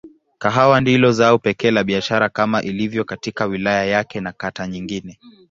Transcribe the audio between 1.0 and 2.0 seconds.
zao pekee la